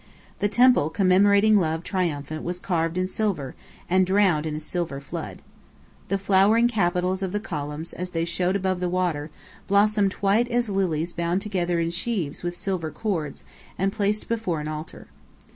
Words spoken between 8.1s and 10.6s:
showed above the water, blossomed white